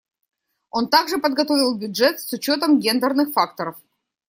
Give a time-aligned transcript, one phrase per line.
[0.71, 3.77] Он также подготовил бюджет с учетом гендерных факторов.